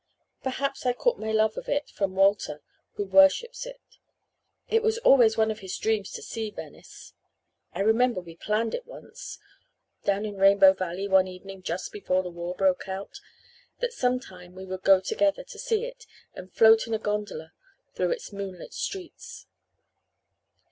Perhaps 0.41 0.87
I 0.87 0.93
caught 0.93 1.19
my 1.19 1.31
love 1.31 1.57
of 1.57 1.69
it 1.69 1.91
from 1.91 2.15
Walter, 2.15 2.63
who 2.93 3.05
worshipped 3.05 3.67
it. 3.67 3.99
It 4.67 4.81
was 4.81 4.97
always 4.97 5.37
one 5.37 5.51
of 5.51 5.59
his 5.59 5.77
dreams 5.77 6.11
to 6.13 6.23
see 6.23 6.49
Venice. 6.49 7.13
I 7.75 7.81
remember 7.81 8.19
we 8.19 8.35
planned 8.35 8.75
once 8.87 9.37
down 10.03 10.25
in 10.25 10.37
Rainbow 10.37 10.73
Valley 10.73 11.07
one 11.07 11.27
evening 11.27 11.61
just 11.61 11.91
before 11.91 12.23
the 12.23 12.31
war 12.31 12.55
broke 12.55 12.87
out 12.89 13.19
that 13.79 13.93
some 13.93 14.19
time 14.19 14.55
we 14.55 14.65
would 14.65 14.81
go 14.81 15.01
together 15.01 15.43
to 15.43 15.59
see 15.59 15.85
it 15.85 16.07
and 16.33 16.51
float 16.51 16.87
in 16.87 16.95
a 16.95 16.97
gondola 16.97 17.53
through 17.93 18.09
its 18.09 18.33
moonlit 18.33 18.73
streets. 18.73 19.45